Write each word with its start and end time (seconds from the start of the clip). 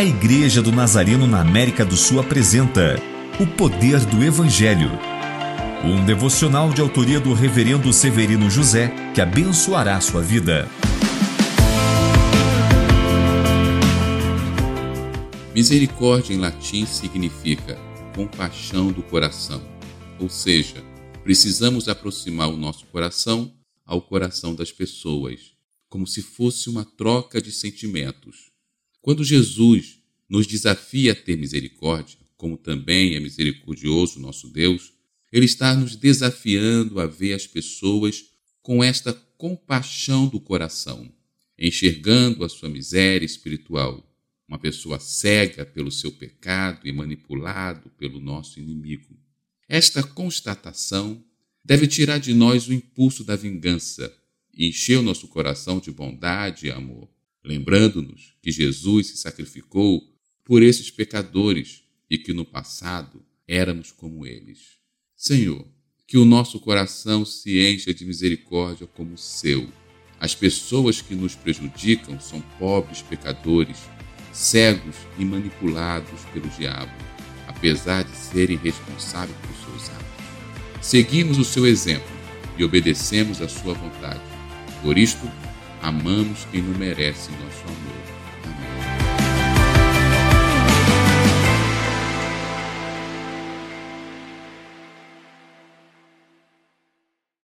A 0.00 0.02
Igreja 0.02 0.62
do 0.62 0.72
Nazareno 0.72 1.26
na 1.26 1.42
América 1.42 1.84
do 1.84 1.94
Sul 1.94 2.20
apresenta 2.20 2.96
O 3.38 3.46
Poder 3.46 4.00
do 4.06 4.24
Evangelho. 4.24 4.88
Um 5.84 6.02
devocional 6.06 6.70
de 6.70 6.80
autoria 6.80 7.20
do 7.20 7.34
Reverendo 7.34 7.92
Severino 7.92 8.48
José 8.48 8.90
que 9.14 9.20
abençoará 9.20 10.00
sua 10.00 10.22
vida. 10.22 10.66
Misericórdia 15.54 16.32
em 16.32 16.38
latim 16.38 16.86
significa 16.86 17.76
compaixão 18.16 18.90
do 18.90 19.02
coração, 19.02 19.62
ou 20.18 20.30
seja, 20.30 20.82
precisamos 21.22 21.90
aproximar 21.90 22.48
o 22.48 22.56
nosso 22.56 22.86
coração 22.86 23.52
ao 23.84 24.00
coração 24.00 24.54
das 24.54 24.72
pessoas, 24.72 25.52
como 25.90 26.06
se 26.06 26.22
fosse 26.22 26.70
uma 26.70 26.86
troca 26.86 27.38
de 27.38 27.52
sentimentos 27.52 28.49
quando 29.02 29.24
Jesus 29.24 29.98
nos 30.28 30.46
desafia 30.46 31.12
a 31.12 31.14
ter 31.14 31.36
misericórdia, 31.36 32.18
como 32.36 32.56
também 32.56 33.14
é 33.14 33.20
misericordioso 33.20 34.20
nosso 34.20 34.48
Deus, 34.48 34.92
ele 35.32 35.46
está 35.46 35.74
nos 35.74 35.96
desafiando 35.96 37.00
a 37.00 37.06
ver 37.06 37.34
as 37.34 37.46
pessoas 37.46 38.24
com 38.62 38.82
esta 38.84 39.12
compaixão 39.12 40.28
do 40.28 40.40
coração, 40.40 41.10
enxergando 41.58 42.44
a 42.44 42.48
sua 42.48 42.68
miséria 42.68 43.24
espiritual, 43.24 44.06
uma 44.46 44.58
pessoa 44.58 44.98
cega 44.98 45.64
pelo 45.64 45.90
seu 45.90 46.12
pecado 46.12 46.86
e 46.86 46.92
manipulado 46.92 47.90
pelo 47.90 48.20
nosso 48.20 48.58
inimigo. 48.58 49.16
Esta 49.68 50.02
constatação 50.02 51.24
deve 51.64 51.86
tirar 51.86 52.18
de 52.18 52.34
nós 52.34 52.66
o 52.66 52.72
impulso 52.72 53.22
da 53.22 53.36
vingança 53.36 54.12
e 54.52 54.66
encher 54.66 54.98
o 54.98 55.02
nosso 55.02 55.28
coração 55.28 55.78
de 55.78 55.90
bondade 55.90 56.66
e 56.66 56.70
amor 56.70 57.08
lembrando-nos 57.44 58.34
que 58.42 58.50
Jesus 58.50 59.08
se 59.08 59.16
sacrificou 59.16 60.02
por 60.44 60.62
esses 60.62 60.90
pecadores 60.90 61.82
e 62.08 62.18
que 62.18 62.32
no 62.32 62.44
passado 62.44 63.24
éramos 63.46 63.92
como 63.92 64.26
eles. 64.26 64.78
Senhor, 65.16 65.66
que 66.06 66.18
o 66.18 66.24
nosso 66.24 66.58
coração 66.58 67.24
se 67.24 67.60
encha 67.60 67.94
de 67.94 68.04
misericórdia 68.04 68.86
como 68.86 69.14
o 69.14 69.18
seu. 69.18 69.68
As 70.18 70.34
pessoas 70.34 71.00
que 71.00 71.14
nos 71.14 71.34
prejudicam 71.34 72.18
são 72.18 72.40
pobres 72.58 73.00
pecadores, 73.00 73.78
cegos 74.32 74.96
e 75.18 75.24
manipulados 75.24 76.24
pelo 76.32 76.48
diabo, 76.48 76.92
apesar 77.46 78.02
de 78.02 78.16
serem 78.16 78.56
responsáveis 78.56 79.38
por 79.38 79.54
seus 79.64 79.88
atos. 79.90 80.86
Seguimos 80.86 81.38
o 81.38 81.44
seu 81.44 81.66
exemplo 81.66 82.10
e 82.58 82.64
obedecemos 82.64 83.40
à 83.40 83.48
sua 83.48 83.74
vontade. 83.74 84.20
Por 84.82 84.98
isto, 84.98 85.30
amamos 85.82 86.46
quem 86.50 86.62
não 86.62 86.78
merece 86.78 87.30
nosso 87.32 87.64
amor. 87.64 88.19